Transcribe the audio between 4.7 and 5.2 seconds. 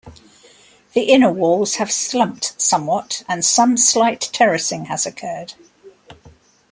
has